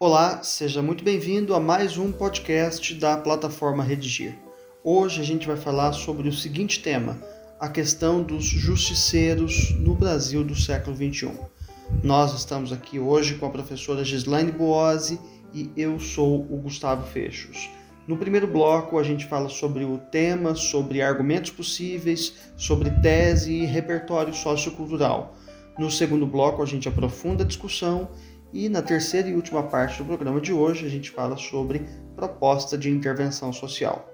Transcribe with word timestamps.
Olá, 0.00 0.44
seja 0.44 0.80
muito 0.80 1.02
bem-vindo 1.02 1.52
a 1.56 1.58
mais 1.58 1.98
um 1.98 2.12
podcast 2.12 2.94
da 2.94 3.16
plataforma 3.16 3.82
Redigir. 3.82 4.38
Hoje 4.84 5.20
a 5.20 5.24
gente 5.24 5.44
vai 5.44 5.56
falar 5.56 5.92
sobre 5.92 6.28
o 6.28 6.32
seguinte 6.32 6.80
tema: 6.80 7.20
a 7.58 7.68
questão 7.68 8.22
dos 8.22 8.44
justiceiros 8.44 9.72
no 9.80 9.96
Brasil 9.96 10.44
do 10.44 10.54
século 10.54 10.94
XXI. 10.94 11.32
Nós 12.00 12.32
estamos 12.32 12.72
aqui 12.72 13.00
hoje 13.00 13.34
com 13.34 13.46
a 13.46 13.50
professora 13.50 14.04
Gislaine 14.04 14.52
Boazzi 14.52 15.18
e 15.52 15.68
eu 15.76 15.98
sou 15.98 16.42
o 16.42 16.58
Gustavo 16.58 17.04
Fechos. 17.04 17.68
No 18.06 18.16
primeiro 18.16 18.46
bloco, 18.46 19.00
a 19.00 19.02
gente 19.02 19.26
fala 19.26 19.48
sobre 19.48 19.84
o 19.84 19.98
tema, 19.98 20.54
sobre 20.54 21.02
argumentos 21.02 21.50
possíveis, 21.50 22.34
sobre 22.56 22.88
tese 23.02 23.52
e 23.52 23.66
repertório 23.66 24.32
sociocultural. 24.32 25.34
No 25.76 25.90
segundo 25.90 26.24
bloco, 26.24 26.62
a 26.62 26.66
gente 26.66 26.88
aprofunda 26.88 27.42
a 27.42 27.46
discussão 27.46 28.08
e 28.52 28.68
na 28.68 28.80
terceira 28.80 29.28
e 29.28 29.34
última 29.34 29.62
parte 29.62 29.98
do 29.98 30.06
programa 30.06 30.40
de 30.40 30.52
hoje, 30.52 30.86
a 30.86 30.88
gente 30.88 31.10
fala 31.10 31.36
sobre 31.36 31.86
proposta 32.16 32.78
de 32.78 32.90
intervenção 32.90 33.52
social. 33.52 34.08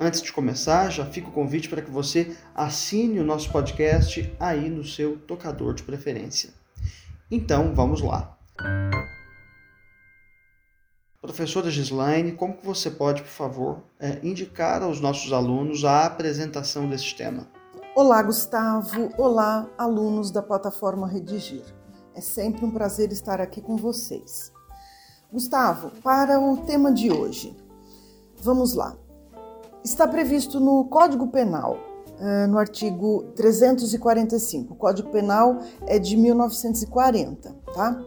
Antes 0.00 0.22
de 0.22 0.32
começar, 0.32 0.90
já 0.90 1.06
fica 1.06 1.28
o 1.28 1.32
convite 1.32 1.68
para 1.68 1.82
que 1.82 1.90
você 1.90 2.36
assine 2.54 3.20
o 3.20 3.24
nosso 3.24 3.50
podcast 3.52 4.34
aí 4.40 4.68
no 4.68 4.84
seu 4.84 5.18
tocador 5.18 5.74
de 5.74 5.82
preferência. 5.82 6.50
Então, 7.30 7.74
vamos 7.74 8.00
lá. 8.00 8.36
Professora 11.20 11.70
Gislaine, 11.70 12.32
como 12.32 12.56
que 12.56 12.66
você 12.66 12.90
pode, 12.90 13.22
por 13.22 13.30
favor, 13.30 13.82
é, 13.98 14.18
indicar 14.22 14.82
aos 14.82 15.00
nossos 15.00 15.32
alunos 15.32 15.84
a 15.84 16.04
apresentação 16.04 16.88
desse 16.88 17.14
tema? 17.14 17.46
Olá, 17.96 18.22
Gustavo. 18.22 19.10
Olá, 19.16 19.66
alunos 19.78 20.30
da 20.30 20.42
plataforma 20.42 21.08
Redigir. 21.08 21.64
É 22.14 22.20
sempre 22.20 22.64
um 22.64 22.70
prazer 22.70 23.10
estar 23.10 23.40
aqui 23.40 23.60
com 23.60 23.76
vocês. 23.76 24.52
Gustavo, 25.32 25.90
para 26.00 26.38
o 26.38 26.58
tema 26.58 26.92
de 26.92 27.10
hoje, 27.10 27.56
vamos 28.40 28.74
lá. 28.74 28.96
Está 29.82 30.06
previsto 30.06 30.60
no 30.60 30.84
Código 30.84 31.26
Penal, 31.26 31.76
eh, 32.20 32.46
no 32.46 32.56
artigo 32.56 33.24
345. 33.34 34.74
O 34.74 34.76
Código 34.76 35.10
Penal 35.10 35.58
é 35.88 35.98
de 35.98 36.16
1940, 36.16 37.52
tá? 37.74 38.00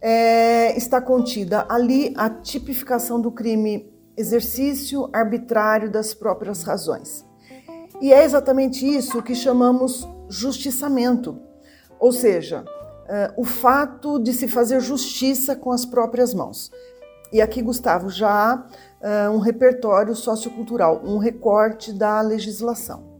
É, 0.00 0.76
está 0.76 1.00
contida 1.00 1.66
ali 1.68 2.14
a 2.16 2.30
tipificação 2.30 3.20
do 3.20 3.32
crime 3.32 3.92
exercício 4.16 5.08
arbitrário 5.12 5.90
das 5.90 6.14
próprias 6.14 6.62
razões. 6.62 7.24
E 8.00 8.12
é 8.12 8.24
exatamente 8.24 8.86
isso 8.86 9.20
que 9.22 9.34
chamamos 9.34 10.08
justiçamento, 10.28 11.40
ou 12.00 12.12
seja, 12.12 12.64
uh, 13.12 13.32
o 13.36 13.44
fato 13.44 14.18
de 14.18 14.32
se 14.32 14.48
fazer 14.48 14.80
justiça 14.80 15.54
com 15.54 15.70
as 15.70 15.84
próprias 15.84 16.32
mãos. 16.32 16.70
E 17.30 17.40
aqui, 17.40 17.62
Gustavo, 17.62 18.08
já 18.08 18.28
há 19.00 19.28
uh, 19.28 19.34
um 19.34 19.38
repertório 19.38 20.14
sociocultural, 20.14 21.02
um 21.04 21.18
recorte 21.18 21.92
da 21.92 22.20
legislação. 22.22 23.12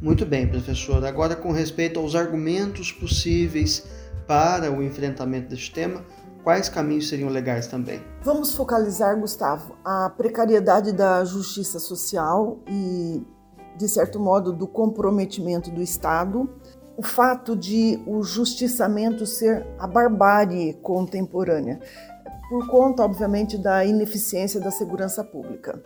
Muito 0.00 0.24
bem, 0.24 0.46
professor. 0.46 1.04
Agora, 1.04 1.36
com 1.36 1.52
respeito 1.52 2.00
aos 2.00 2.14
argumentos 2.14 2.90
possíveis 2.90 3.84
para 4.26 4.70
o 4.70 4.82
enfrentamento 4.82 5.50
deste 5.50 5.72
tema, 5.72 6.02
quais 6.42 6.68
caminhos 6.68 7.08
seriam 7.08 7.28
legais 7.28 7.66
também? 7.66 8.00
Vamos 8.22 8.54
focalizar, 8.54 9.18
Gustavo, 9.18 9.76
a 9.84 10.08
precariedade 10.10 10.92
da 10.92 11.24
justiça 11.24 11.78
social 11.78 12.60
e, 12.66 13.22
de 13.76 13.88
certo 13.88 14.18
modo, 14.18 14.52
do 14.52 14.66
comprometimento 14.66 15.70
do 15.70 15.82
Estado 15.82 16.48
o 17.00 17.02
fato 17.02 17.56
de 17.56 17.98
o 18.06 18.22
justiçamento 18.22 19.24
ser 19.24 19.66
a 19.78 19.86
barbárie 19.86 20.74
contemporânea, 20.82 21.80
por 22.50 22.68
conta, 22.68 23.02
obviamente, 23.02 23.56
da 23.56 23.82
ineficiência 23.86 24.60
da 24.60 24.70
segurança 24.70 25.24
pública. 25.24 25.82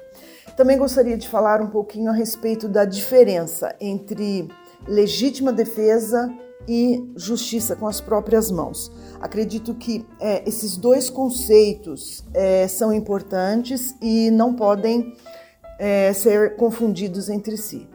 Também 0.57 0.77
gostaria 0.77 1.17
de 1.17 1.29
falar 1.29 1.63
um 1.63 1.69
pouquinho 1.69 2.11
a 2.11 2.13
respeito 2.13 2.69
da 2.69 2.85
diferença 2.85 3.77
entre 3.81 4.49
legítima 4.89 5.53
defesa 5.53 6.29
e 6.67 7.09
justiça 7.15 7.77
com 7.77 7.87
as 7.87 8.01
próprias 8.01 8.51
mãos. 8.51 8.91
Acredito 9.21 9.73
que 9.73 10.05
é, 10.19 10.43
esses 10.49 10.77
dois 10.77 11.09
conceitos 11.09 12.25
é, 12.35 12.67
são 12.67 12.93
importantes 12.93 13.95
e 14.03 14.33
não 14.33 14.53
podem 14.53 15.15
é, 15.79 16.13
ser 16.13 16.57
confundidos 16.57 17.29
entre 17.29 17.57
si. 17.57 17.94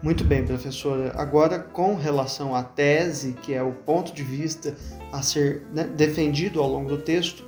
Muito 0.00 0.22
bem, 0.22 0.46
professora. 0.46 1.12
Agora, 1.16 1.58
com 1.58 1.96
relação 1.96 2.54
à 2.54 2.62
tese, 2.62 3.32
que 3.32 3.52
é 3.52 3.62
o 3.62 3.72
ponto 3.72 4.12
de 4.12 4.22
vista 4.22 4.76
a 5.12 5.22
ser 5.22 5.66
né, 5.74 5.84
defendido 5.84 6.60
ao 6.60 6.68
longo 6.68 6.88
do 6.88 6.98
texto, 6.98 7.44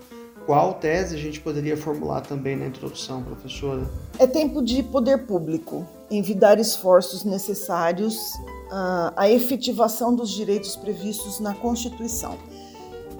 qual 0.46 0.74
tese 0.74 1.14
a 1.14 1.18
gente 1.18 1.38
poderia 1.38 1.76
formular 1.76 2.22
também 2.22 2.56
na 2.56 2.66
introdução, 2.66 3.22
professora? 3.22 3.88
É 4.18 4.26
tempo 4.26 4.62
de 4.62 4.82
poder 4.82 5.26
público 5.26 5.86
envidar 6.10 6.58
esforços 6.58 7.22
necessários 7.22 8.16
uh, 8.16 9.12
à 9.14 9.30
efetivação 9.30 10.12
dos 10.12 10.30
direitos 10.30 10.74
previstos 10.74 11.38
na 11.38 11.54
Constituição, 11.54 12.36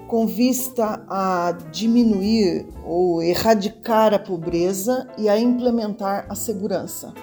com 0.09 0.27
vista 0.27 1.01
a 1.07 1.57
diminuir 1.71 2.65
ou 2.83 3.23
erradicar 3.23 4.13
a 4.13 4.19
pobreza 4.19 5.07
e 5.17 5.29
a 5.29 5.39
implementar 5.39 6.25
a 6.27 6.35
segurança 6.35 7.13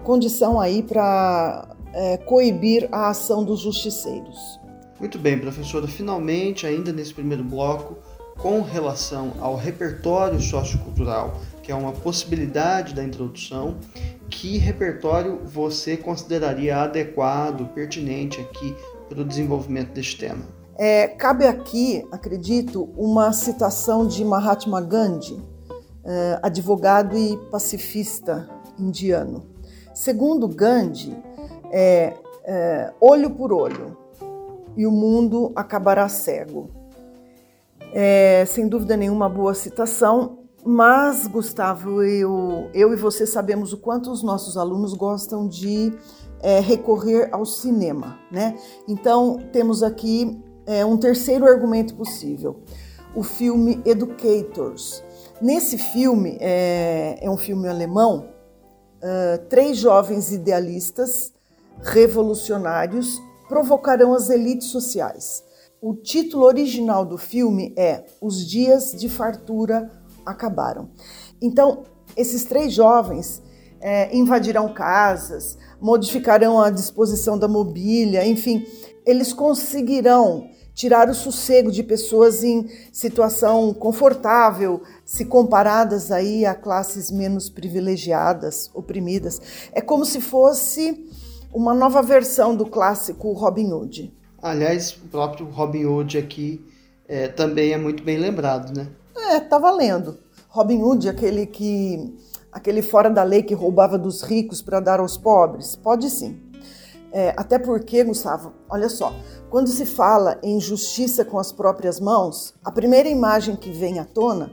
condição 0.00 0.60
aí 0.60 0.82
para 0.82 1.76
é, 1.92 2.16
coibir 2.16 2.88
a 2.90 3.08
ação 3.08 3.44
dos 3.44 3.60
justiceiros. 3.60 4.60
Muito 4.98 5.18
bem, 5.18 5.38
professora. 5.38 5.86
Finalmente, 5.86 6.66
ainda 6.66 6.92
nesse 6.92 7.14
primeiro 7.14 7.42
bloco, 7.42 7.96
com 8.38 8.62
relação 8.62 9.32
ao 9.40 9.56
repertório 9.56 10.40
sociocultural, 10.40 11.40
que 11.62 11.70
é 11.70 11.74
uma 11.74 11.92
possibilidade 11.92 12.94
da 12.94 13.04
introdução, 13.04 13.76
que 14.28 14.58
repertório 14.58 15.40
você 15.44 15.96
consideraria 15.96 16.78
adequado, 16.78 17.66
pertinente 17.74 18.40
aqui 18.40 18.74
para 19.08 19.20
o 19.20 19.24
desenvolvimento 19.24 19.92
deste 19.92 20.18
tema? 20.18 20.44
É, 20.78 21.08
cabe 21.08 21.46
aqui, 21.46 22.06
acredito, 22.10 22.88
uma 22.96 23.32
citação 23.32 24.06
de 24.06 24.24
Mahatma 24.24 24.80
Gandhi, 24.80 25.38
é, 26.04 26.40
advogado 26.42 27.18
e 27.18 27.36
pacifista 27.50 28.48
indiano. 28.78 29.49
Segundo 30.00 30.48
Gandhi, 30.48 31.14
é, 31.70 32.14
é, 32.42 32.90
olho 33.02 33.28
por 33.32 33.52
olho 33.52 33.98
e 34.74 34.86
o 34.86 34.90
mundo 34.90 35.52
acabará 35.54 36.08
cego. 36.08 36.70
É, 37.92 38.46
sem 38.46 38.66
dúvida 38.66 38.96
nenhuma, 38.96 39.28
boa 39.28 39.52
citação, 39.52 40.38
mas, 40.64 41.26
Gustavo, 41.26 42.02
eu, 42.02 42.70
eu 42.72 42.94
e 42.94 42.96
você 42.96 43.26
sabemos 43.26 43.74
o 43.74 43.76
quanto 43.76 44.10
os 44.10 44.22
nossos 44.22 44.56
alunos 44.56 44.94
gostam 44.94 45.46
de 45.46 45.92
é, 46.40 46.60
recorrer 46.60 47.28
ao 47.30 47.44
cinema, 47.44 48.18
né? 48.32 48.56
Então, 48.88 49.36
temos 49.52 49.82
aqui 49.82 50.40
é, 50.64 50.82
um 50.82 50.96
terceiro 50.96 51.44
argumento 51.44 51.94
possível: 51.94 52.62
o 53.14 53.22
filme 53.22 53.82
Educators. 53.84 55.04
Nesse 55.42 55.76
filme, 55.76 56.38
é, 56.40 57.18
é 57.20 57.30
um 57.30 57.36
filme 57.36 57.68
alemão, 57.68 58.39
uh, 59.02 59.38
três 59.48 59.78
jovens 59.78 60.32
idealistas 60.32 61.32
revolucionários 61.82 63.20
provocarão 63.48 64.14
as 64.14 64.30
elites 64.30 64.68
sociais. 64.68 65.42
O 65.80 65.94
título 65.94 66.44
original 66.44 67.04
do 67.06 67.16
filme 67.16 67.74
é 67.76 68.04
Os 68.20 68.46
Dias 68.46 68.92
de 68.92 69.08
Fartura 69.08 69.90
Acabaram. 70.26 70.90
Então, 71.40 71.84
esses 72.16 72.44
três 72.44 72.72
jovens 72.72 73.42
é, 73.80 74.14
invadirão 74.14 74.72
casas, 74.74 75.56
modificarão 75.80 76.60
a 76.60 76.70
disposição 76.70 77.38
da 77.38 77.48
mobília, 77.48 78.26
enfim, 78.26 78.64
eles 79.06 79.32
conseguirão 79.32 80.50
tirar 80.80 81.10
o 81.10 81.14
sossego 81.14 81.70
de 81.70 81.82
pessoas 81.82 82.42
em 82.42 82.66
situação 82.90 83.74
confortável, 83.74 84.82
se 85.04 85.26
comparadas 85.26 86.10
aí 86.10 86.46
a 86.46 86.54
classes 86.54 87.10
menos 87.10 87.50
privilegiadas, 87.50 88.70
oprimidas. 88.72 89.42
É 89.72 89.82
como 89.82 90.06
se 90.06 90.22
fosse 90.22 91.06
uma 91.52 91.74
nova 91.74 92.00
versão 92.00 92.56
do 92.56 92.64
clássico 92.64 93.30
Robin 93.32 93.70
Hood. 93.70 94.10
Aliás, 94.40 94.92
o 94.92 95.08
próprio 95.10 95.50
Robin 95.50 95.84
Hood 95.84 96.16
aqui 96.16 96.64
é, 97.06 97.28
também 97.28 97.74
é 97.74 97.76
muito 97.76 98.02
bem 98.02 98.16
lembrado, 98.16 98.74
né? 98.74 98.88
É, 99.14 99.38
tá 99.38 99.58
valendo. 99.58 100.16
Robin 100.48 100.80
Hood, 100.82 101.10
aquele 101.10 101.44
que 101.44 102.10
aquele 102.50 102.80
fora 102.80 103.10
da 103.10 103.22
lei 103.22 103.42
que 103.42 103.52
roubava 103.52 103.98
dos 103.98 104.22
ricos 104.22 104.62
para 104.62 104.80
dar 104.80 104.98
aos 104.98 105.18
pobres, 105.18 105.76
pode 105.76 106.08
sim. 106.08 106.49
É, 107.12 107.34
até 107.36 107.58
porque, 107.58 108.04
Gustavo, 108.04 108.52
olha 108.68 108.88
só, 108.88 109.12
quando 109.48 109.68
se 109.68 109.84
fala 109.84 110.38
em 110.42 110.60
justiça 110.60 111.24
com 111.24 111.38
as 111.38 111.50
próprias 111.50 111.98
mãos, 111.98 112.54
a 112.64 112.70
primeira 112.70 113.08
imagem 113.08 113.56
que 113.56 113.70
vem 113.70 113.98
à 113.98 114.04
tona 114.04 114.52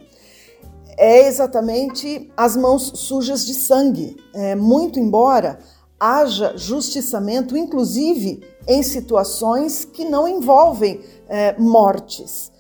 é 0.98 1.28
exatamente 1.28 2.32
as 2.36 2.58
mãos 2.58 2.92
sujas 2.96 3.46
de 3.46 3.54
sangue. 3.54 4.18
É, 4.34 4.56
muito 4.56 5.00
embora 5.00 5.60
haja 6.00 6.54
justiçamento, 6.56 7.56
inclusive 7.56 8.42
em 8.68 8.84
situações 8.84 9.86
que 9.86 10.06
não 10.06 10.28
envolvem 10.28 11.02
é, 11.28 11.58
mortes. 11.58 12.52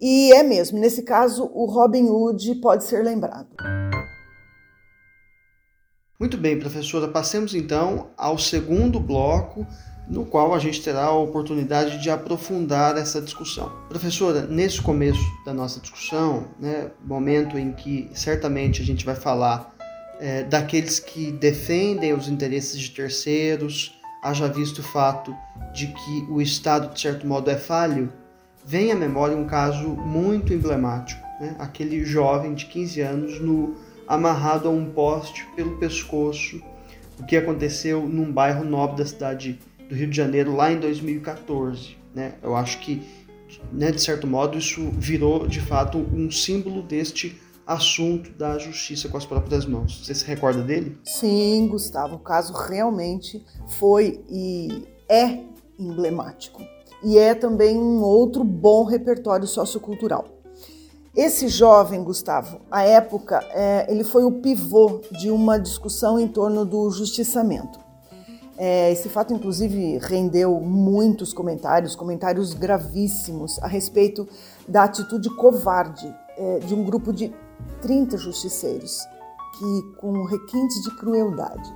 E 0.00 0.32
é 0.32 0.42
mesmo, 0.42 0.78
nesse 0.78 1.02
caso, 1.02 1.50
o 1.54 1.64
Robin 1.64 2.08
Hood 2.08 2.56
pode 2.56 2.84
ser 2.84 3.02
lembrado. 3.02 3.46
Muito 6.24 6.38
bem, 6.38 6.58
professora, 6.58 7.06
passemos 7.06 7.54
então 7.54 8.06
ao 8.16 8.38
segundo 8.38 8.98
bloco, 8.98 9.66
no 10.08 10.24
qual 10.24 10.54
a 10.54 10.58
gente 10.58 10.82
terá 10.82 11.04
a 11.04 11.12
oportunidade 11.12 12.02
de 12.02 12.08
aprofundar 12.08 12.96
essa 12.96 13.20
discussão. 13.20 13.70
Professora, 13.90 14.46
nesse 14.46 14.80
começo 14.80 15.20
da 15.44 15.52
nossa 15.52 15.80
discussão, 15.80 16.46
né, 16.58 16.90
momento 17.04 17.58
em 17.58 17.72
que 17.72 18.08
certamente 18.14 18.80
a 18.80 18.84
gente 18.86 19.04
vai 19.04 19.14
falar 19.14 19.70
é, 20.18 20.44
daqueles 20.44 20.98
que 20.98 21.30
defendem 21.30 22.14
os 22.14 22.26
interesses 22.26 22.80
de 22.80 22.90
terceiros, 22.92 23.94
haja 24.22 24.48
visto 24.48 24.78
o 24.78 24.82
fato 24.82 25.36
de 25.74 25.88
que 25.88 26.26
o 26.30 26.40
Estado, 26.40 26.94
de 26.94 27.02
certo 27.02 27.26
modo, 27.26 27.50
é 27.50 27.58
falho, 27.58 28.10
vem 28.64 28.90
à 28.90 28.94
memória 28.94 29.36
um 29.36 29.46
caso 29.46 29.90
muito 29.90 30.54
emblemático, 30.54 31.20
né? 31.38 31.54
aquele 31.58 32.02
jovem 32.02 32.54
de 32.54 32.64
15 32.64 33.00
anos 33.02 33.40
no 33.42 33.76
amarrado 34.06 34.68
a 34.68 34.70
um 34.70 34.86
poste 34.86 35.46
pelo 35.56 35.76
pescoço, 35.78 36.60
o 37.18 37.24
que 37.24 37.36
aconteceu 37.36 38.06
num 38.08 38.30
bairro 38.32 38.64
nobre 38.64 38.98
da 38.98 39.06
cidade 39.06 39.58
do 39.88 39.94
Rio 39.94 40.08
de 40.08 40.16
Janeiro 40.16 40.54
lá 40.54 40.72
em 40.72 40.80
2014. 40.80 41.96
Né? 42.14 42.34
Eu 42.42 42.56
acho 42.56 42.80
que, 42.80 43.02
né, 43.72 43.90
de 43.90 44.00
certo 44.00 44.26
modo, 44.26 44.58
isso 44.58 44.90
virou 44.92 45.46
de 45.46 45.60
fato 45.60 45.98
um 45.98 46.30
símbolo 46.30 46.82
deste 46.82 47.40
assunto 47.66 48.30
da 48.32 48.58
justiça 48.58 49.08
com 49.08 49.16
as 49.16 49.24
próprias 49.24 49.64
mãos. 49.64 50.04
Você 50.04 50.14
se 50.14 50.24
recorda 50.24 50.62
dele? 50.62 50.98
Sim, 51.02 51.66
Gustavo. 51.68 52.16
O 52.16 52.18
caso 52.18 52.52
realmente 52.52 53.44
foi 53.78 54.20
e 54.28 54.86
é 55.08 55.40
emblemático. 55.78 56.62
E 57.02 57.18
é 57.18 57.34
também 57.34 57.76
um 57.76 58.02
outro 58.02 58.44
bom 58.44 58.84
repertório 58.84 59.46
sociocultural. 59.46 60.33
Esse 61.16 61.46
jovem, 61.46 62.02
Gustavo, 62.02 62.60
à 62.68 62.82
época, 62.82 63.38
é, 63.50 63.86
ele 63.88 64.02
foi 64.02 64.24
o 64.24 64.32
pivô 64.32 65.00
de 65.12 65.30
uma 65.30 65.58
discussão 65.58 66.18
em 66.18 66.26
torno 66.26 66.64
do 66.64 66.90
justiçamento. 66.90 67.78
É, 68.58 68.90
esse 68.90 69.08
fato, 69.08 69.32
inclusive, 69.32 69.98
rendeu 69.98 70.58
muitos 70.60 71.32
comentários, 71.32 71.94
comentários 71.94 72.52
gravíssimos 72.52 73.60
a 73.62 73.68
respeito 73.68 74.26
da 74.66 74.82
atitude 74.82 75.30
covarde 75.36 76.12
é, 76.36 76.58
de 76.58 76.74
um 76.74 76.82
grupo 76.82 77.12
de 77.12 77.32
30 77.80 78.16
justiceiros 78.18 78.98
que, 79.56 79.96
com 80.00 80.24
requintes 80.24 80.82
de 80.82 80.96
crueldade, 80.96 81.72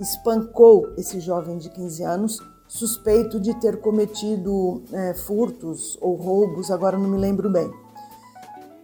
espancou 0.00 0.90
esse 0.96 1.20
jovem 1.20 1.58
de 1.58 1.68
15 1.68 2.02
anos 2.02 2.38
suspeito 2.66 3.38
de 3.38 3.54
ter 3.60 3.78
cometido 3.78 4.82
é, 4.90 5.12
furtos 5.12 5.98
ou 6.00 6.14
roubos, 6.14 6.70
agora 6.70 6.96
não 6.96 7.10
me 7.10 7.18
lembro 7.18 7.50
bem. 7.50 7.83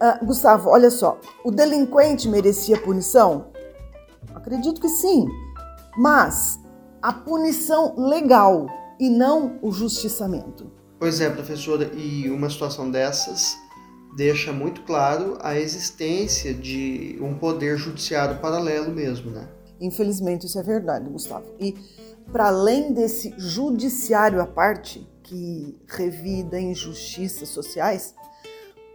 Ah, 0.03 0.17
Gustavo, 0.23 0.67
olha 0.67 0.89
só, 0.89 1.19
o 1.45 1.51
delinquente 1.51 2.27
merecia 2.27 2.75
punição? 2.75 3.51
Acredito 4.33 4.81
que 4.81 4.89
sim, 4.89 5.27
mas 5.95 6.59
a 6.99 7.13
punição 7.13 7.93
legal 7.95 8.65
e 8.99 9.11
não 9.11 9.59
o 9.61 9.71
justiçamento. 9.71 10.71
Pois 10.97 11.21
é, 11.21 11.29
professora, 11.29 11.91
e 11.93 12.27
uma 12.31 12.49
situação 12.49 12.89
dessas 12.89 13.55
deixa 14.15 14.51
muito 14.51 14.81
claro 14.85 15.37
a 15.39 15.55
existência 15.55 16.51
de 16.51 17.19
um 17.21 17.35
poder 17.35 17.77
judiciário 17.77 18.39
paralelo 18.39 18.91
mesmo, 18.91 19.29
né? 19.29 19.47
Infelizmente 19.79 20.47
isso 20.47 20.57
é 20.57 20.63
verdade, 20.63 21.07
Gustavo. 21.11 21.45
E 21.59 21.75
para 22.31 22.47
além 22.47 22.91
desse 22.91 23.35
judiciário 23.37 24.41
à 24.41 24.47
parte, 24.47 25.07
que 25.21 25.79
revida 25.87 26.59
injustiças 26.59 27.49
sociais, 27.49 28.15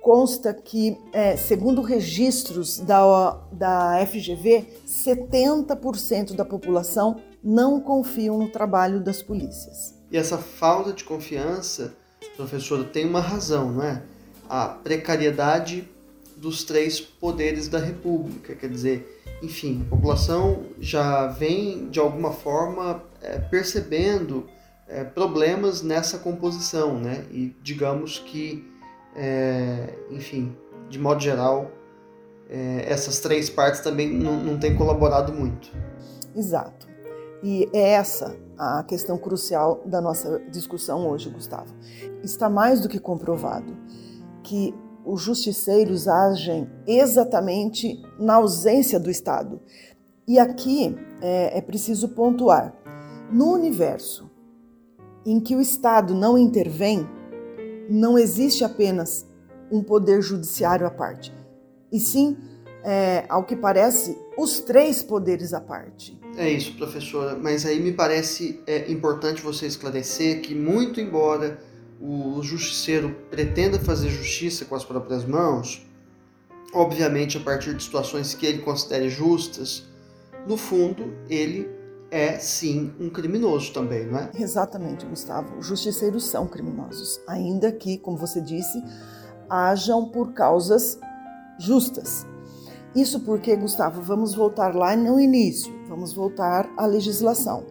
consta 0.06 0.54
que, 0.54 0.96
é, 1.12 1.36
segundo 1.36 1.82
registros 1.82 2.78
da, 2.78 3.40
da 3.50 4.06
FGV, 4.06 4.64
70% 4.86 6.32
da 6.32 6.44
população 6.44 7.20
não 7.42 7.80
confiam 7.80 8.38
no 8.38 8.48
trabalho 8.48 9.00
das 9.02 9.20
polícias. 9.20 9.96
E 10.08 10.16
essa 10.16 10.38
falta 10.38 10.92
de 10.92 11.02
confiança, 11.02 11.92
professora, 12.36 12.84
tem 12.84 13.04
uma 13.04 13.18
razão, 13.20 13.72
não 13.72 13.82
é? 13.82 14.00
A 14.48 14.68
precariedade 14.68 15.88
dos 16.36 16.62
três 16.62 17.00
poderes 17.00 17.66
da 17.66 17.80
República, 17.80 18.54
quer 18.54 18.70
dizer, 18.70 19.24
enfim, 19.42 19.84
a 19.88 19.90
população 19.96 20.66
já 20.78 21.26
vem 21.26 21.90
de 21.90 21.98
alguma 21.98 22.30
forma 22.30 23.02
é, 23.20 23.40
percebendo 23.40 24.46
é, 24.86 25.02
problemas 25.02 25.82
nessa 25.82 26.16
composição, 26.16 26.96
né? 26.96 27.26
E 27.32 27.52
digamos 27.60 28.20
que 28.20 28.75
é, 29.16 29.94
enfim, 30.10 30.54
de 30.88 30.98
modo 30.98 31.20
geral, 31.20 31.70
é, 32.48 32.84
essas 32.86 33.18
três 33.18 33.50
partes 33.50 33.80
também 33.80 34.12
não, 34.12 34.58
têm 34.58 34.76
colaborado 34.76 35.32
muito. 35.32 35.70
Exato. 36.34 36.86
E 37.42 37.68
é 37.72 37.92
essa 37.92 38.36
a 38.58 38.82
questão 38.84 39.18
crucial 39.18 39.82
da 39.84 40.00
nossa 40.00 40.40
discussão 40.50 41.08
hoje, 41.08 41.30
Gustavo. 41.30 41.74
Está 42.22 42.48
mais 42.48 42.80
do 42.80 42.88
que 42.88 42.98
comprovado 42.98 43.76
que 44.42 44.74
os 45.04 45.22
justiceiros 45.22 46.08
agem 46.08 46.68
exatamente 46.86 48.02
na 48.18 48.36
ausência 48.36 48.98
do 48.98 49.10
Estado. 49.10 49.60
E 50.26 50.38
aqui 50.38 50.96
é, 51.20 51.58
é 51.58 51.60
preciso 51.60 52.08
pontuar: 52.10 52.74
no 53.30 53.52
universo 53.52 54.30
em 55.24 55.40
que 55.40 55.56
o 55.56 55.60
Estado 55.60 56.14
não 56.14 56.38
intervém, 56.38 57.06
não 57.88 58.18
existe 58.18 58.64
apenas 58.64 59.26
um 59.70 59.82
poder 59.82 60.22
judiciário 60.22 60.86
à 60.86 60.90
parte, 60.90 61.32
e 61.92 61.98
sim, 61.98 62.36
é, 62.84 63.24
ao 63.28 63.44
que 63.44 63.56
parece, 63.56 64.16
os 64.38 64.60
três 64.60 65.02
poderes 65.02 65.52
à 65.52 65.60
parte. 65.60 66.18
É 66.36 66.48
isso, 66.50 66.76
professora, 66.76 67.34
mas 67.34 67.64
aí 67.66 67.80
me 67.80 67.92
parece 67.92 68.60
é, 68.66 68.90
importante 68.90 69.42
você 69.42 69.66
esclarecer 69.66 70.40
que, 70.40 70.54
muito 70.54 71.00
embora 71.00 71.58
o 72.00 72.42
justiceiro 72.42 73.16
pretenda 73.30 73.78
fazer 73.78 74.10
justiça 74.10 74.64
com 74.64 74.74
as 74.74 74.84
próprias 74.84 75.24
mãos, 75.24 75.86
obviamente 76.72 77.38
a 77.38 77.40
partir 77.40 77.74
de 77.74 77.82
situações 77.82 78.34
que 78.34 78.44
ele 78.44 78.58
considere 78.58 79.08
justas, 79.08 79.84
no 80.46 80.56
fundo 80.56 81.14
ele 81.28 81.68
é 82.10 82.38
sim 82.38 82.92
um 83.00 83.10
criminoso 83.10 83.72
também, 83.72 84.06
não 84.06 84.18
é? 84.18 84.30
Exatamente, 84.34 85.04
Gustavo. 85.06 85.58
Os 85.58 85.66
justiceiros 85.66 86.26
são 86.26 86.46
criminosos, 86.46 87.20
ainda 87.26 87.72
que, 87.72 87.98
como 87.98 88.16
você 88.16 88.40
disse, 88.40 88.82
hajam 89.48 90.08
por 90.10 90.32
causas 90.32 90.98
justas. 91.58 92.26
Isso 92.94 93.20
porque, 93.20 93.54
Gustavo, 93.56 94.00
vamos 94.00 94.34
voltar 94.34 94.74
lá 94.74 94.96
no 94.96 95.20
início, 95.20 95.72
vamos 95.88 96.12
voltar 96.12 96.68
à 96.76 96.86
legislação. 96.86 97.66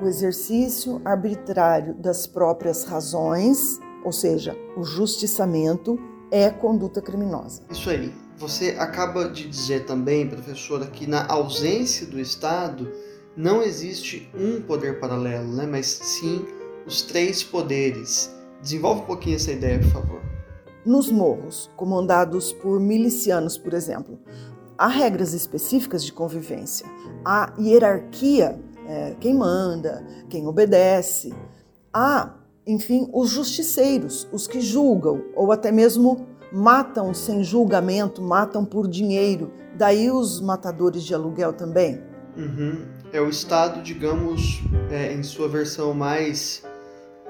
O 0.00 0.06
exercício 0.06 1.00
arbitrário 1.04 1.94
das 1.94 2.26
próprias 2.26 2.84
razões, 2.84 3.78
ou 4.04 4.12
seja, 4.12 4.56
o 4.76 4.82
justiçamento, 4.82 5.98
é 6.30 6.48
conduta 6.48 7.02
criminosa. 7.02 7.62
Isso 7.70 7.90
aí. 7.90 8.12
Você 8.38 8.74
acaba 8.78 9.28
de 9.28 9.46
dizer 9.46 9.84
também, 9.84 10.26
professora, 10.26 10.86
que 10.86 11.06
na 11.06 11.26
ausência 11.26 12.06
do 12.06 12.18
Estado, 12.18 12.90
não 13.40 13.62
existe 13.62 14.30
um 14.34 14.60
poder 14.60 15.00
paralelo, 15.00 15.50
né? 15.54 15.66
mas 15.66 15.86
sim 15.86 16.44
os 16.86 17.00
três 17.00 17.42
poderes. 17.42 18.30
Desenvolve 18.60 19.00
um 19.00 19.06
pouquinho 19.06 19.36
essa 19.36 19.50
ideia, 19.50 19.78
por 19.78 19.88
favor. 19.88 20.20
Nos 20.84 21.10
morros, 21.10 21.70
comandados 21.74 22.52
por 22.52 22.78
milicianos, 22.78 23.56
por 23.56 23.72
exemplo, 23.72 24.18
há 24.76 24.86
regras 24.88 25.32
específicas 25.32 26.04
de 26.04 26.12
convivência, 26.12 26.86
há 27.24 27.54
hierarquia, 27.58 28.60
é, 28.86 29.14
quem 29.18 29.34
manda, 29.34 30.04
quem 30.28 30.46
obedece, 30.46 31.32
há, 31.92 32.34
enfim, 32.66 33.08
os 33.12 33.30
justiceiros, 33.30 34.28
os 34.30 34.46
que 34.46 34.60
julgam 34.60 35.22
ou 35.34 35.50
até 35.50 35.72
mesmo 35.72 36.26
matam 36.52 37.14
sem 37.14 37.42
julgamento, 37.42 38.20
matam 38.20 38.64
por 38.64 38.86
dinheiro, 38.86 39.50
daí 39.78 40.10
os 40.10 40.40
matadores 40.40 41.04
de 41.04 41.14
aluguel 41.14 41.54
também. 41.54 42.02
Uhum 42.36 42.99
é 43.12 43.20
o 43.20 43.28
Estado, 43.28 43.82
digamos, 43.82 44.60
é, 44.90 45.12
em 45.12 45.22
sua 45.22 45.48
versão 45.48 45.92
mais 45.92 46.62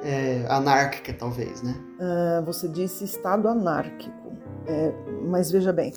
é, 0.02 0.44
anárquica, 0.48 1.12
talvez, 1.12 1.62
né? 1.62 1.74
Uh, 1.98 2.44
você 2.44 2.68
disse 2.68 3.04
Estado 3.04 3.48
anárquico, 3.48 4.32
é, 4.66 4.92
mas 5.28 5.50
veja 5.50 5.72
bem, 5.72 5.92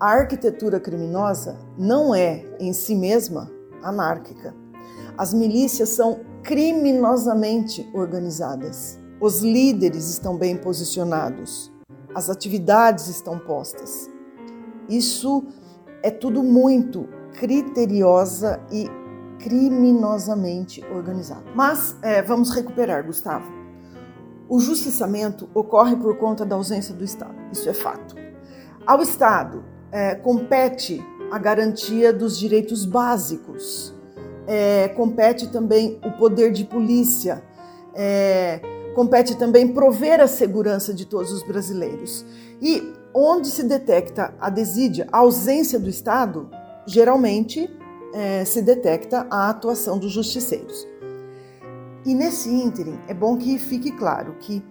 a 0.00 0.10
arquitetura 0.10 0.80
criminosa 0.80 1.58
não 1.78 2.14
é 2.14 2.44
em 2.58 2.72
si 2.72 2.94
mesma 2.94 3.50
anárquica. 3.82 4.54
As 5.16 5.32
milícias 5.34 5.90
são 5.90 6.20
criminosamente 6.42 7.88
organizadas. 7.94 8.98
Os 9.20 9.40
líderes 9.42 10.08
estão 10.08 10.36
bem 10.36 10.56
posicionados. 10.56 11.70
As 12.14 12.28
atividades 12.28 13.08
estão 13.08 13.38
postas. 13.38 14.10
Isso 14.88 15.44
é 16.02 16.10
tudo 16.10 16.42
muito 16.42 17.08
criteriosa 17.38 18.60
e 18.70 18.90
criminosamente 19.42 20.82
organizado. 20.94 21.44
Mas 21.54 21.96
é, 22.00 22.22
vamos 22.22 22.50
recuperar, 22.50 23.04
Gustavo. 23.04 23.50
O 24.48 24.60
justiçamento 24.60 25.48
ocorre 25.54 25.96
por 25.96 26.16
conta 26.18 26.44
da 26.44 26.56
ausência 26.56 26.94
do 26.94 27.04
Estado, 27.04 27.34
isso 27.50 27.68
é 27.68 27.72
fato. 27.72 28.14
Ao 28.86 29.00
Estado 29.02 29.64
é, 29.90 30.14
compete 30.14 31.04
a 31.30 31.38
garantia 31.38 32.12
dos 32.12 32.38
direitos 32.38 32.84
básicos, 32.84 33.94
é, 34.46 34.88
compete 34.88 35.50
também 35.50 35.98
o 36.04 36.12
poder 36.12 36.52
de 36.52 36.64
polícia, 36.64 37.42
é, 37.94 38.60
compete 38.94 39.36
também 39.36 39.72
prover 39.72 40.20
a 40.20 40.26
segurança 40.26 40.92
de 40.92 41.06
todos 41.06 41.32
os 41.32 41.42
brasileiros. 41.42 42.24
E 42.60 42.92
onde 43.14 43.48
se 43.48 43.62
detecta 43.62 44.34
a 44.38 44.50
desídia, 44.50 45.08
a 45.10 45.18
ausência 45.18 45.78
do 45.78 45.88
Estado, 45.88 46.50
geralmente 46.86 47.70
é, 48.14 48.44
se 48.44 48.62
detecta 48.62 49.26
a 49.30 49.50
atuação 49.50 49.98
dos 49.98 50.12
justiceiros. 50.12 50.86
E 52.04 52.14
nesse 52.14 52.50
ínterim, 52.50 52.98
é 53.06 53.14
bom 53.14 53.36
que 53.36 53.58
fique 53.58 53.92
claro 53.92 54.34
que 54.40 54.62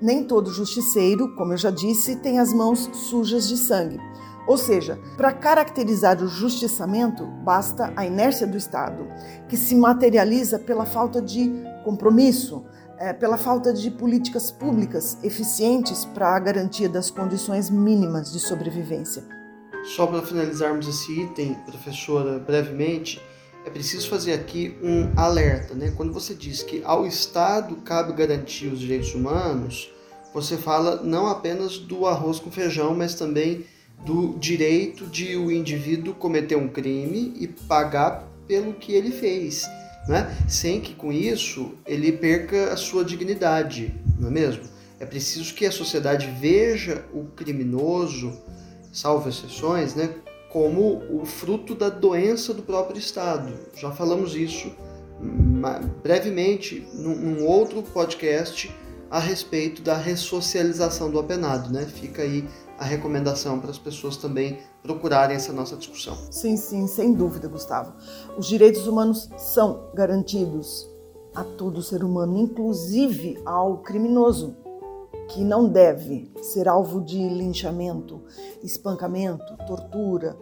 nem 0.00 0.24
todo 0.24 0.52
justiceiro, 0.52 1.34
como 1.34 1.54
eu 1.54 1.56
já 1.56 1.70
disse, 1.70 2.16
tem 2.16 2.38
as 2.38 2.52
mãos 2.52 2.88
sujas 2.92 3.48
de 3.48 3.56
sangue. 3.56 3.98
Ou 4.46 4.56
seja, 4.56 4.98
para 5.16 5.32
caracterizar 5.32 6.22
o 6.22 6.28
justiçamento, 6.28 7.26
basta 7.44 7.92
a 7.96 8.06
inércia 8.06 8.46
do 8.46 8.56
Estado, 8.56 9.06
que 9.48 9.56
se 9.56 9.74
materializa 9.74 10.58
pela 10.58 10.86
falta 10.86 11.20
de 11.20 11.52
compromisso, 11.84 12.64
é, 12.98 13.12
pela 13.12 13.36
falta 13.36 13.72
de 13.72 13.90
políticas 13.90 14.50
públicas 14.50 15.18
eficientes 15.22 16.04
para 16.04 16.34
a 16.34 16.38
garantia 16.38 16.88
das 16.88 17.10
condições 17.10 17.68
mínimas 17.68 18.32
de 18.32 18.40
sobrevivência. 18.40 19.37
Só 19.84 20.06
para 20.06 20.22
finalizarmos 20.22 20.86
esse 20.86 21.20
item, 21.20 21.54
professora, 21.66 22.38
brevemente, 22.38 23.20
é 23.64 23.70
preciso 23.70 24.08
fazer 24.08 24.32
aqui 24.32 24.76
um 24.82 25.10
alerta. 25.16 25.74
Né? 25.74 25.92
Quando 25.96 26.12
você 26.12 26.34
diz 26.34 26.62
que 26.62 26.82
ao 26.84 27.06
Estado 27.06 27.76
cabe 27.76 28.12
garantir 28.12 28.66
os 28.66 28.80
direitos 28.80 29.14
humanos, 29.14 29.90
você 30.32 30.56
fala 30.56 31.02
não 31.02 31.26
apenas 31.26 31.78
do 31.78 32.06
arroz 32.06 32.38
com 32.38 32.50
feijão, 32.50 32.94
mas 32.94 33.14
também 33.14 33.64
do 34.04 34.36
direito 34.38 35.06
de 35.06 35.36
o 35.36 35.50
indivíduo 35.50 36.14
cometer 36.14 36.56
um 36.56 36.68
crime 36.68 37.34
e 37.36 37.48
pagar 37.48 38.28
pelo 38.46 38.74
que 38.74 38.92
ele 38.92 39.10
fez 39.10 39.66
né? 40.08 40.34
sem 40.48 40.80
que 40.80 40.94
com 40.94 41.12
isso 41.12 41.74
ele 41.86 42.10
perca 42.10 42.72
a 42.72 42.76
sua 42.76 43.04
dignidade, 43.04 43.94
não 44.18 44.28
é 44.28 44.30
mesmo? 44.30 44.62
É 44.98 45.04
preciso 45.04 45.54
que 45.54 45.66
a 45.66 45.70
sociedade 45.70 46.28
veja 46.40 47.04
o 47.12 47.26
criminoso, 47.26 48.36
salvo 48.98 49.28
exceções, 49.28 49.94
né, 49.94 50.14
como 50.50 51.02
o 51.10 51.24
fruto 51.24 51.74
da 51.74 51.88
doença 51.88 52.52
do 52.52 52.62
próprio 52.62 52.98
Estado. 52.98 53.52
Já 53.74 53.90
falamos 53.92 54.34
isso 54.34 54.72
brevemente 56.02 56.86
num 56.94 57.44
outro 57.46 57.82
podcast 57.82 58.74
a 59.10 59.18
respeito 59.18 59.82
da 59.82 59.96
ressocialização 59.96 61.10
do 61.10 61.18
apenado, 61.18 61.72
né? 61.72 61.84
Fica 61.86 62.22
aí 62.22 62.46
a 62.78 62.84
recomendação 62.84 63.58
para 63.58 63.70
as 63.70 63.78
pessoas 63.78 64.16
também 64.16 64.58
procurarem 64.82 65.36
essa 65.36 65.52
nossa 65.52 65.76
discussão. 65.76 66.16
Sim, 66.30 66.56
sim, 66.56 66.86
sem 66.86 67.12
dúvida, 67.12 67.48
Gustavo. 67.48 67.94
Os 68.36 68.46
direitos 68.46 68.86
humanos 68.86 69.28
são 69.36 69.90
garantidos 69.94 70.88
a 71.34 71.42
todo 71.42 71.82
ser 71.82 72.04
humano, 72.04 72.38
inclusive 72.38 73.40
ao 73.44 73.78
criminoso, 73.78 74.56
que 75.28 75.44
não 75.44 75.68
deve 75.68 76.30
ser 76.42 76.68
alvo 76.68 77.00
de 77.00 77.16
linchamento, 77.28 78.22
espancamento, 78.62 79.56
tortura, 79.66 80.36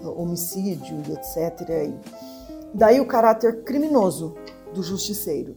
homicídio 0.00 1.02
e 1.08 1.12
etc. 1.12 1.90
Daí 2.74 3.00
o 3.00 3.06
caráter 3.06 3.64
criminoso 3.64 4.34
do 4.74 4.82
justiceiro 4.82 5.56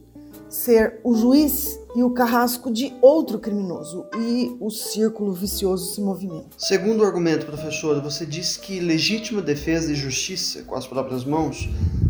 ser 0.50 1.00
o 1.04 1.14
juiz 1.14 1.78
e 1.94 2.02
o 2.02 2.10
carrasco 2.10 2.72
de 2.72 2.92
outro 3.00 3.38
criminoso 3.38 4.06
e 4.18 4.56
o 4.60 4.68
círculo 4.68 5.32
vicioso 5.32 5.94
se 5.94 6.00
movimenta. 6.00 6.48
Segundo 6.58 7.00
o 7.02 7.06
argumento, 7.06 7.46
professora, 7.46 8.00
você 8.00 8.26
diz 8.26 8.56
que 8.56 8.80
legítima 8.80 9.40
defesa 9.40 9.92
e 9.92 9.94
justiça 9.94 10.62
com 10.64 10.74
as 10.74 10.86
próprias 10.86 11.24
mãos 11.24 11.68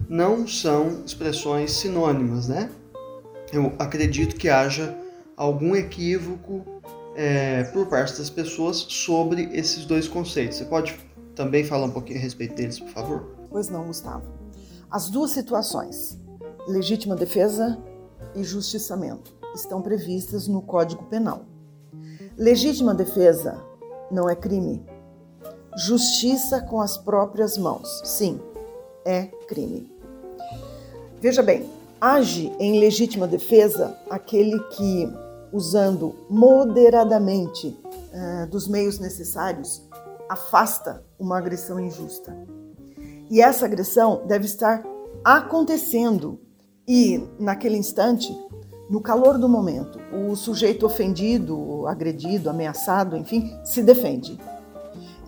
não 0.09 0.47
são 0.47 1.03
expressões 1.05 1.73
sinônimas, 1.73 2.49
né? 2.49 2.71
Eu 3.53 3.73
acredito 3.79 4.37
que 4.37 4.49
haja 4.49 4.97
algum 5.41 5.75
equívoco 5.75 6.63
é, 7.17 7.65
por 7.65 7.87
parte 7.87 8.19
das 8.19 8.29
pessoas 8.29 8.77
sobre 8.77 9.49
esses 9.55 9.87
dois 9.87 10.07
conceitos. 10.07 10.59
Você 10.59 10.67
pode 10.67 10.95
também 11.35 11.65
falar 11.65 11.87
um 11.87 11.91
pouquinho 11.91 12.19
a 12.19 12.23
respeito 12.23 12.55
deles, 12.55 12.79
por 12.79 12.91
favor? 12.91 13.35
Pois 13.49 13.71
não, 13.71 13.87
Gustavo. 13.87 14.23
As 14.91 15.09
duas 15.09 15.31
situações, 15.31 16.21
legítima 16.69 17.17
defesa 17.17 17.79
e 18.35 18.45
justiçamento 18.45 19.33
estão 19.55 19.81
previstas 19.81 20.47
no 20.47 20.61
Código 20.61 21.05
Penal. 21.05 21.47
Legítima 22.37 22.95
defesa 22.95 23.59
não 24.11 24.29
é 24.29 24.37
crime. 24.37 24.85
Justiça 25.75 26.61
com 26.61 26.83
as 26.83 26.99
próprias 26.99 27.57
mãos, 27.57 28.03
sim, 28.05 28.39
é 29.07 29.25
crime. 29.49 29.91
Veja 31.19 31.43
bem, 31.43 31.67
age 32.01 32.53
em 32.59 32.79
legítima 32.81 33.27
defesa 33.27 33.97
aquele 34.09 34.59
que, 34.71 35.09
usando 35.53 36.15
moderadamente 36.29 37.79
uh, 37.87 38.47
dos 38.49 38.69
meios 38.69 38.99
necessários, 38.99 39.83
afasta 40.29 41.05
uma 41.19 41.39
agressão 41.39 41.81
injusta. 41.81 42.37
E 43.31 43.41
essa 43.41 43.67
agressão 43.67 44.23
deve 44.27 44.47
estar 44.47 44.83
acontecendo 45.25 46.41
e, 46.87 47.23
naquele 47.39 47.77
instante, 47.77 48.37
no 48.89 49.01
calor 49.01 49.39
do 49.39 49.49
momento, 49.49 50.01
o 50.13 50.35
sujeito 50.35 50.85
ofendido, 50.85 51.87
agredido, 51.87 52.51
ameaçado, 52.51 53.17
enfim, 53.17 53.57
se 53.65 53.83
defende. 53.83 54.37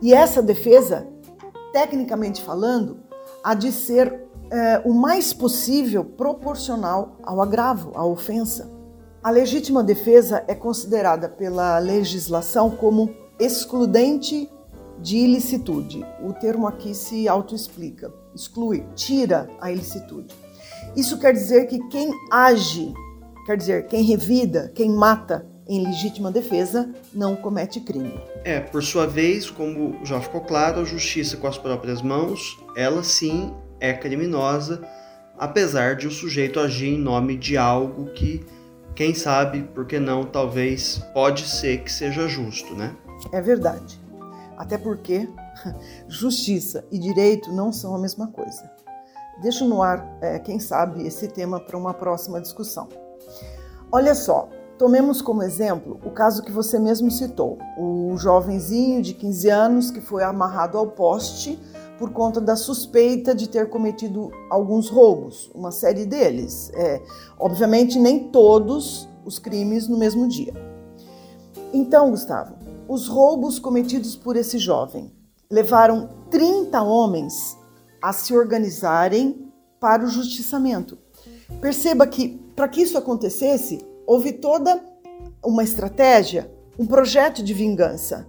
E 0.02 0.12
essa 0.12 0.42
defesa, 0.42 1.06
tecnicamente 1.72 2.42
falando, 2.42 2.98
há 3.44 3.54
de 3.54 3.70
ser 3.70 4.26
é, 4.50 4.82
o 4.84 4.92
mais 4.92 5.32
possível 5.32 6.04
proporcional 6.04 7.16
ao 7.22 7.40
agravo, 7.40 7.92
à 7.94 8.04
ofensa. 8.04 8.68
A 9.22 9.30
legítima 9.30 9.84
defesa 9.84 10.44
é 10.48 10.54
considerada 10.54 11.28
pela 11.28 11.78
legislação 11.78 12.70
como 12.70 13.14
excludente 13.38 14.50
de 14.98 15.16
ilicitude. 15.16 16.04
O 16.20 16.32
termo 16.32 16.66
aqui 16.66 16.92
se 16.92 17.28
autoexplica. 17.28 18.12
Exclui, 18.34 18.84
tira 18.96 19.48
a 19.60 19.70
ilicitude. 19.70 20.34
Isso 20.96 21.20
quer 21.20 21.32
dizer 21.32 21.66
que 21.66 21.78
quem 21.86 22.10
age, 22.32 22.92
quer 23.46 23.56
dizer, 23.56 23.86
quem 23.86 24.02
revida, 24.02 24.72
quem 24.74 24.90
mata 24.90 25.46
em 25.68 25.84
legítima 25.84 26.32
defesa, 26.32 26.92
não 27.14 27.36
comete 27.36 27.78
crime. 27.78 28.20
É, 28.42 28.58
por 28.58 28.82
sua 28.82 29.06
vez, 29.06 29.48
como 29.48 30.04
já 30.04 30.20
ficou 30.20 30.40
claro, 30.40 30.80
a 30.80 30.84
justiça 30.84 31.36
com 31.36 31.46
as 31.46 31.56
próprias 31.56 32.02
mãos, 32.02 32.58
ela 32.76 33.04
sim 33.04 33.54
é 33.78 33.92
criminosa, 33.92 34.82
apesar 35.38 35.94
de 35.94 36.08
o 36.08 36.10
sujeito 36.10 36.58
agir 36.58 36.88
em 36.88 36.98
nome 36.98 37.36
de 37.36 37.56
algo 37.56 38.06
que, 38.06 38.44
quem 38.94 39.14
sabe, 39.14 39.62
por 39.62 39.86
que 39.86 39.98
não, 39.98 40.24
talvez 40.24 40.98
pode 41.14 41.48
ser 41.48 41.82
que 41.82 41.90
seja 41.90 42.28
justo, 42.28 42.74
né? 42.74 42.94
É 43.32 43.40
verdade. 43.40 44.00
Até 44.56 44.76
porque 44.76 45.28
justiça 46.06 46.84
e 46.90 46.98
direito 46.98 47.50
não 47.52 47.72
são 47.72 47.94
a 47.94 47.98
mesma 47.98 48.28
coisa. 48.28 48.70
Deixo 49.40 49.66
no 49.66 49.82
ar, 49.82 50.06
é, 50.20 50.38
quem 50.38 50.60
sabe, 50.60 51.06
esse 51.06 51.26
tema 51.28 51.58
para 51.58 51.76
uma 51.76 51.94
próxima 51.94 52.40
discussão. 52.40 52.88
Olha 53.90 54.14
só, 54.14 54.48
tomemos 54.78 55.22
como 55.22 55.42
exemplo 55.42 55.98
o 56.04 56.10
caso 56.10 56.42
que 56.42 56.52
você 56.52 56.78
mesmo 56.78 57.10
citou, 57.10 57.58
o 57.78 58.16
jovenzinho 58.18 59.02
de 59.02 59.14
15 59.14 59.48
anos 59.48 59.90
que 59.90 60.00
foi 60.00 60.22
amarrado 60.22 60.76
ao 60.76 60.86
poste 60.86 61.58
por 62.02 62.10
conta 62.10 62.40
da 62.40 62.56
suspeita 62.56 63.32
de 63.32 63.48
ter 63.48 63.70
cometido 63.70 64.32
alguns 64.50 64.88
roubos, 64.88 65.48
uma 65.54 65.70
série 65.70 66.04
deles. 66.04 66.68
É, 66.74 67.00
obviamente, 67.38 67.96
nem 67.96 68.28
todos 68.28 69.08
os 69.24 69.38
crimes 69.38 69.86
no 69.86 69.96
mesmo 69.96 70.26
dia. 70.26 70.52
Então, 71.72 72.10
Gustavo, 72.10 72.56
os 72.88 73.06
roubos 73.06 73.60
cometidos 73.60 74.16
por 74.16 74.34
esse 74.34 74.58
jovem 74.58 75.12
levaram 75.48 76.10
30 76.28 76.82
homens 76.82 77.56
a 78.02 78.12
se 78.12 78.34
organizarem 78.34 79.52
para 79.78 80.04
o 80.04 80.08
justiçamento. 80.08 80.98
Perceba 81.60 82.04
que, 82.04 82.30
para 82.56 82.66
que 82.66 82.82
isso 82.82 82.98
acontecesse, 82.98 83.78
houve 84.04 84.32
toda 84.32 84.84
uma 85.40 85.62
estratégia, 85.62 86.52
um 86.76 86.84
projeto 86.84 87.44
de 87.44 87.54
vingança, 87.54 88.26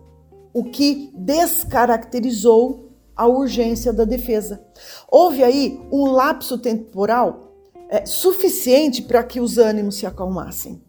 o 0.54 0.64
que 0.64 1.12
descaracterizou 1.16 2.83
a 3.16 3.28
urgência 3.28 3.94
da 3.94 4.04
defesa. 4.04 4.64
Houve 5.10 5.44
aí 5.44 5.80
um 5.92 6.06
lapso 6.12 6.58
temporal 6.58 7.54
é, 7.90 8.06
suficiente 8.06 9.02
para 9.02 9.24
que 9.24 9.40
os 9.40 9.58
ânimos 9.58 9.96
se 9.96 10.06
acalmassem. 10.06 10.82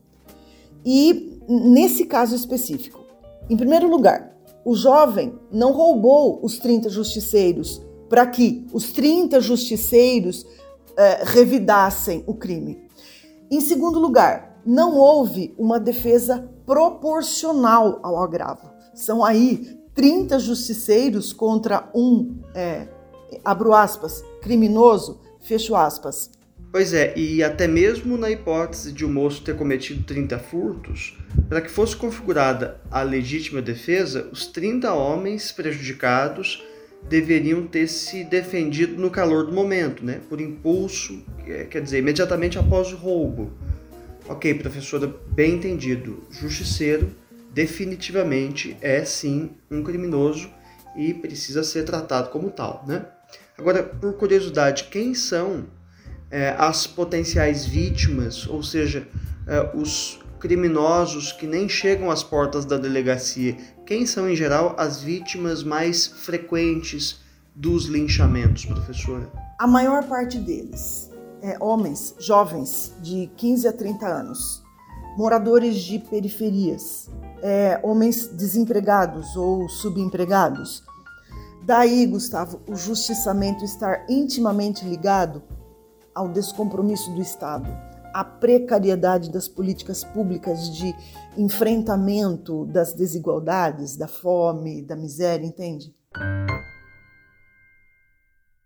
E 0.84 1.40
nesse 1.48 2.06
caso 2.06 2.34
específico, 2.34 3.00
em 3.48 3.56
primeiro 3.56 3.88
lugar, 3.88 4.34
o 4.64 4.74
jovem 4.74 5.38
não 5.52 5.72
roubou 5.72 6.40
os 6.42 6.58
30 6.58 6.88
justiceiros 6.88 7.82
para 8.08 8.26
que 8.26 8.66
os 8.72 8.92
30 8.92 9.40
justiceiros 9.40 10.46
eh, 10.96 11.22
revidassem 11.24 12.22
o 12.26 12.34
crime. 12.34 12.88
Em 13.50 13.60
segundo 13.60 13.98
lugar, 13.98 14.60
não 14.64 14.96
houve 14.96 15.54
uma 15.58 15.80
defesa 15.80 16.48
proporcional 16.64 17.98
ao 18.02 18.22
agravo. 18.22 18.70
São 18.94 19.24
aí 19.24 19.76
30 19.94 20.38
justiceiros 20.40 21.32
contra 21.32 21.88
um, 21.94 22.40
é, 22.54 22.88
abro 23.44 23.72
aspas, 23.72 24.24
criminoso, 24.42 25.20
fecho 25.40 25.76
aspas. 25.76 26.30
Pois 26.72 26.92
é, 26.92 27.16
e 27.16 27.40
até 27.40 27.68
mesmo 27.68 28.16
na 28.16 28.28
hipótese 28.30 28.90
de 28.90 29.04
o 29.04 29.08
moço 29.08 29.42
ter 29.42 29.54
cometido 29.54 30.02
30 30.02 30.38
furtos, 30.40 31.16
para 31.48 31.60
que 31.60 31.70
fosse 31.70 31.94
configurada 31.94 32.80
a 32.90 33.02
legítima 33.02 33.62
defesa, 33.62 34.28
os 34.32 34.46
30 34.46 34.92
homens 34.92 35.52
prejudicados 35.52 36.64
deveriam 37.08 37.64
ter 37.64 37.86
se 37.86 38.24
defendido 38.24 39.00
no 39.00 39.10
calor 39.10 39.46
do 39.46 39.52
momento, 39.52 40.04
né? 40.04 40.20
por 40.28 40.40
impulso, 40.40 41.22
é, 41.46 41.64
quer 41.64 41.80
dizer, 41.80 41.98
imediatamente 41.98 42.58
após 42.58 42.92
o 42.92 42.96
roubo. 42.96 43.52
Ok, 44.28 44.54
professora, 44.54 45.14
bem 45.32 45.54
entendido. 45.54 46.24
Justiceiro 46.30 47.10
definitivamente 47.54 48.76
é 48.80 49.04
sim 49.04 49.52
um 49.70 49.82
criminoso 49.82 50.50
e 50.96 51.14
precisa 51.14 51.62
ser 51.62 51.84
tratado 51.84 52.30
como 52.30 52.50
tal, 52.50 52.84
né? 52.86 53.06
Agora, 53.56 53.82
por 53.82 54.14
curiosidade, 54.14 54.84
quem 54.90 55.14
são 55.14 55.66
é, 56.30 56.50
as 56.58 56.86
potenciais 56.86 57.64
vítimas, 57.64 58.46
ou 58.48 58.62
seja, 58.62 59.06
é, 59.46 59.70
os 59.76 60.18
criminosos 60.40 61.32
que 61.32 61.46
nem 61.46 61.68
chegam 61.68 62.10
às 62.10 62.22
portas 62.24 62.64
da 62.64 62.76
delegacia? 62.76 63.56
Quem 63.86 64.04
são, 64.04 64.28
em 64.28 64.34
geral, 64.34 64.74
as 64.76 65.00
vítimas 65.00 65.62
mais 65.62 66.06
frequentes 66.06 67.20
dos 67.54 67.86
linchamentos, 67.86 68.64
professora? 68.64 69.30
A 69.58 69.66
maior 69.66 70.04
parte 70.08 70.38
deles 70.38 71.10
é 71.40 71.56
homens, 71.60 72.14
jovens, 72.18 72.92
de 73.00 73.30
15 73.36 73.68
a 73.68 73.72
30 73.72 74.06
anos, 74.06 74.63
moradores 75.16 75.76
de 75.76 75.98
periferias, 75.98 77.08
é, 77.42 77.80
homens 77.82 78.26
desempregados 78.26 79.36
ou 79.36 79.68
subempregados. 79.68 80.82
Daí, 81.62 82.06
Gustavo, 82.06 82.60
o 82.68 82.76
justiçamento 82.76 83.64
estar 83.64 84.04
intimamente 84.08 84.84
ligado 84.84 85.42
ao 86.14 86.28
descompromisso 86.28 87.10
do 87.12 87.22
Estado 87.22 87.68
a 88.14 88.22
precariedade 88.22 89.28
das 89.28 89.48
políticas 89.48 90.04
públicas 90.04 90.72
de 90.72 90.94
enfrentamento 91.36 92.64
das 92.66 92.92
desigualdades, 92.92 93.96
da 93.96 94.06
fome, 94.06 94.82
da 94.82 94.94
miséria, 94.94 95.44
entende? 95.44 95.92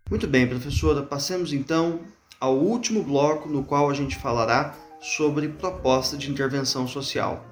Muito 0.07 0.27
bem, 0.27 0.47
professora. 0.47 1.01
Passemos 1.01 1.51
então 1.51 2.01
ao 2.39 2.55
último 2.55 3.01
bloco 3.03 3.49
no 3.49 3.63
qual 3.63 3.89
a 3.89 3.93
gente 3.93 4.17
falará 4.17 4.75
sobre 4.99 5.47
proposta 5.47 6.17
de 6.17 6.29
intervenção 6.29 6.87
social. 6.87 7.45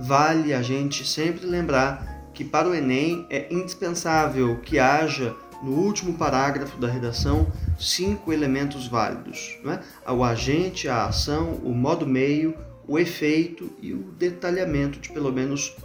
Vale 0.00 0.54
a 0.54 0.62
gente 0.62 1.06
sempre 1.06 1.46
lembrar 1.46 2.30
que 2.32 2.44
para 2.44 2.68
o 2.68 2.74
Enem 2.74 3.26
é 3.28 3.52
indispensável 3.52 4.60
que 4.60 4.78
haja 4.78 5.34
no 5.62 5.72
último 5.72 6.14
parágrafo 6.14 6.78
da 6.78 6.88
redação 6.88 7.46
cinco 7.78 8.32
elementos 8.32 8.86
válidos: 8.86 9.58
né? 9.64 9.80
o 10.08 10.24
agente, 10.24 10.88
a 10.88 11.06
ação, 11.06 11.60
o 11.62 11.70
modo 11.70 12.06
meio, 12.06 12.56
o 12.86 12.98
efeito 12.98 13.70
e 13.80 13.92
o 13.92 14.02
detalhamento 14.18 14.98
de 14.98 15.10
pelo 15.10 15.32
menos 15.32 15.76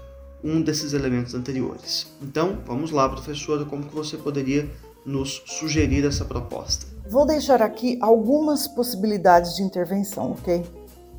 um 0.43 0.61
desses 0.61 0.93
elementos 0.93 1.33
anteriores. 1.35 2.07
Então, 2.21 2.59
vamos 2.65 2.91
lá, 2.91 3.09
professora, 3.09 3.65
como 3.65 3.85
que 3.85 3.93
você 3.93 4.17
poderia 4.17 4.69
nos 5.05 5.41
sugerir 5.45 6.05
essa 6.05 6.25
proposta? 6.25 6.85
Vou 7.09 7.25
deixar 7.25 7.61
aqui 7.61 7.97
algumas 8.01 8.67
possibilidades 8.67 9.55
de 9.55 9.63
intervenção, 9.63 10.31
ok? 10.31 10.63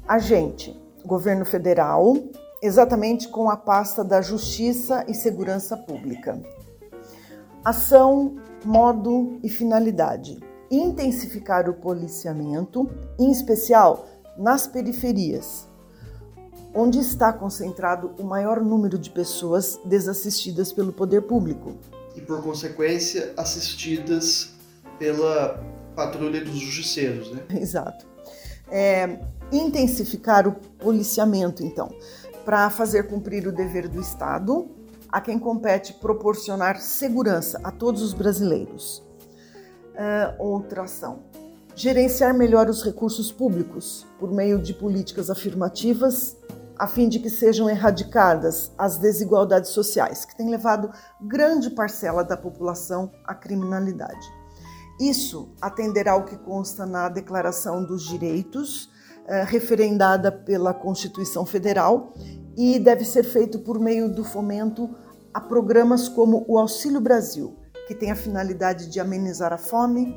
Agente, 0.08 0.74
governo 1.04 1.44
federal, 1.44 2.16
exatamente 2.62 3.28
com 3.28 3.50
a 3.50 3.58
pasta 3.58 4.02
da 4.02 4.22
Justiça 4.22 5.04
e 5.06 5.12
Segurança 5.12 5.76
Pública. 5.76 6.40
Ação, 7.62 8.36
modo 8.64 9.38
e 9.42 9.50
finalidade. 9.50 10.38
Intensificar 10.70 11.68
o 11.68 11.74
policiamento, 11.74 12.88
em 13.18 13.30
especial 13.30 14.06
nas 14.38 14.66
periferias, 14.66 15.68
onde 16.74 16.98
está 17.00 17.30
concentrado 17.30 18.12
o 18.18 18.24
maior 18.24 18.62
número 18.62 18.98
de 18.98 19.10
pessoas 19.10 19.78
desassistidas 19.84 20.72
pelo 20.72 20.90
poder 20.90 21.20
público. 21.20 21.76
E, 22.16 22.22
por 22.22 22.42
consequência, 22.42 23.34
assistidas 23.36 24.54
pela 24.98 25.62
patrulha 25.94 26.42
dos 26.42 26.58
justiceiros, 26.58 27.30
né? 27.30 27.42
Exato. 27.50 28.06
É, 28.70 29.18
intensificar 29.52 30.46
o 30.46 30.52
policiamento, 30.52 31.62
então, 31.62 31.88
para 32.44 32.70
fazer 32.70 33.08
cumprir 33.08 33.46
o 33.46 33.52
dever 33.52 33.88
do 33.88 34.00
Estado 34.00 34.68
a 35.10 35.20
quem 35.20 35.38
compete 35.38 35.94
proporcionar 35.94 36.80
segurança 36.80 37.60
a 37.64 37.70
todos 37.70 38.02
os 38.02 38.12
brasileiros. 38.12 39.02
Uh, 39.94 40.34
outra 40.38 40.82
ação: 40.84 41.20
gerenciar 41.74 42.34
melhor 42.34 42.68
os 42.68 42.82
recursos 42.82 43.32
públicos 43.32 44.06
por 44.18 44.30
meio 44.30 44.60
de 44.60 44.74
políticas 44.74 45.30
afirmativas, 45.30 46.36
a 46.78 46.86
fim 46.86 47.08
de 47.08 47.18
que 47.18 47.30
sejam 47.30 47.68
erradicadas 47.68 48.70
as 48.78 48.98
desigualdades 48.98 49.70
sociais, 49.70 50.24
que 50.24 50.36
têm 50.36 50.48
levado 50.48 50.90
grande 51.20 51.70
parcela 51.70 52.22
da 52.22 52.36
população 52.36 53.10
à 53.24 53.34
criminalidade. 53.34 54.38
Isso 55.00 55.48
atenderá 55.60 56.12
ao 56.12 56.24
que 56.24 56.36
consta 56.36 56.84
na 56.84 57.08
Declaração 57.08 57.84
dos 57.84 58.04
Direitos, 58.04 58.90
referendada 59.46 60.32
pela 60.32 60.72
Constituição 60.72 61.44
Federal 61.44 62.14
e 62.56 62.78
deve 62.78 63.04
ser 63.04 63.22
feito 63.22 63.58
por 63.60 63.78
meio 63.78 64.08
do 64.08 64.24
fomento 64.24 64.90
a 65.32 65.40
programas 65.40 66.08
como 66.08 66.44
o 66.48 66.58
Auxílio 66.58 67.00
Brasil, 67.00 67.56
que 67.86 67.94
tem 67.94 68.10
a 68.10 68.16
finalidade 68.16 68.90
de 68.90 68.98
amenizar 68.98 69.52
a 69.52 69.58
fome, 69.58 70.10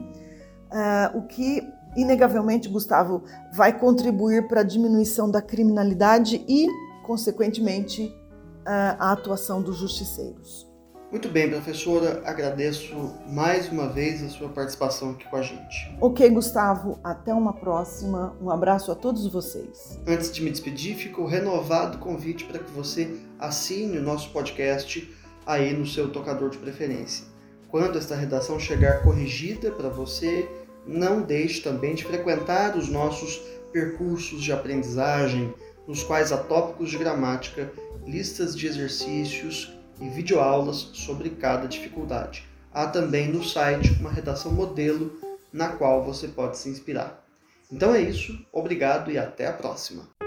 uh, 0.72 1.18
o 1.18 1.28
que 1.28 1.62
inegavelmente, 1.96 2.70
Gustavo, 2.70 3.24
vai 3.54 3.78
contribuir 3.78 4.48
para 4.48 4.62
a 4.62 4.64
diminuição 4.64 5.30
da 5.30 5.42
criminalidade 5.42 6.44
e, 6.48 6.68
consequentemente, 7.06 8.06
uh, 8.06 8.98
a 8.98 9.12
atuação 9.12 9.62
dos 9.62 9.78
justiceiros. 9.78 10.71
Muito 11.12 11.28
bem, 11.28 11.50
professora, 11.50 12.22
agradeço 12.26 12.96
mais 13.28 13.70
uma 13.70 13.90
vez 13.90 14.24
a 14.24 14.30
sua 14.30 14.48
participação 14.48 15.12
aqui 15.12 15.30
com 15.30 15.36
a 15.36 15.42
gente. 15.42 15.94
Ok, 16.00 16.30
Gustavo, 16.30 17.02
até 17.04 17.34
uma 17.34 17.52
próxima. 17.52 18.34
Um 18.42 18.50
abraço 18.50 18.94
a 18.94 18.96
todos 18.96 19.28
vocês. 19.28 20.00
Antes 20.08 20.32
de 20.32 20.42
me 20.42 20.50
despedir, 20.50 20.96
fica 20.96 21.20
o 21.20 21.26
renovado 21.26 21.98
convite 21.98 22.46
para 22.46 22.60
que 22.60 22.72
você 22.72 23.14
assine 23.38 23.98
o 23.98 24.02
nosso 24.02 24.30
podcast 24.30 25.14
aí 25.46 25.74
no 25.74 25.86
seu 25.86 26.10
tocador 26.10 26.50
de 26.50 26.60
preferência. 26.60 27.26
Quando 27.68 27.98
esta 27.98 28.16
redação 28.16 28.58
chegar 28.58 29.04
corrigida 29.04 29.70
para 29.70 29.90
você, 29.90 30.50
não 30.88 31.22
deixe 31.22 31.60
também 31.60 31.94
de 31.94 32.06
frequentar 32.06 32.78
os 32.78 32.88
nossos 32.88 33.36
percursos 33.74 34.42
de 34.42 34.54
aprendizagem, 34.54 35.54
nos 35.86 36.04
quais 36.04 36.32
há 36.32 36.38
tópicos 36.38 36.90
de 36.90 36.98
gramática, 36.98 37.70
listas 38.06 38.56
de 38.56 38.66
exercícios, 38.66 39.81
e 40.02 40.10
videoaulas 40.10 40.90
sobre 40.94 41.30
cada 41.30 41.68
dificuldade. 41.68 42.44
Há 42.74 42.88
também 42.88 43.28
no 43.28 43.44
site 43.44 43.94
uma 44.00 44.12
redação 44.12 44.52
modelo 44.52 45.20
na 45.54 45.70
qual 45.70 46.04
você 46.04 46.28
pode 46.28 46.58
se 46.58 46.70
inspirar. 46.70 47.24
Então 47.72 47.94
é 47.94 48.02
isso, 48.02 48.38
obrigado 48.52 49.12
e 49.12 49.18
até 49.18 49.48
a 49.48 49.54
próxima! 49.54 50.21